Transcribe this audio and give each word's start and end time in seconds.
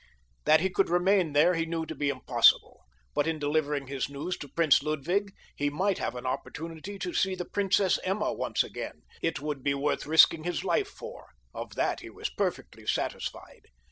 That 0.45 0.61
he 0.61 0.71
could 0.71 0.89
remain 0.89 1.33
there 1.33 1.53
he 1.53 1.67
knew 1.67 1.85
to 1.85 1.93
be 1.93 2.09
impossible, 2.09 2.81
but 3.13 3.27
in 3.27 3.37
delivering 3.37 3.85
his 3.85 4.09
news 4.09 4.35
to 4.37 4.47
Prince 4.49 4.81
Ludwig 4.81 5.31
he 5.55 5.69
might 5.69 5.99
have 5.99 6.15
an 6.15 6.25
opportunity 6.25 6.97
to 6.97 7.13
see 7.13 7.35
the 7.35 7.45
Princess 7.45 7.99
Emma 8.03 8.33
once 8.33 8.63
again—it 8.63 9.41
would 9.41 9.61
be 9.61 9.75
worth 9.75 10.07
risking 10.07 10.43
his 10.43 10.63
life 10.63 10.87
for, 10.89 11.27
of 11.53 11.75
that 11.75 11.99
he 11.99 12.09
was 12.09 12.31
perfectly 12.31 12.87
satisfied. 12.87 13.67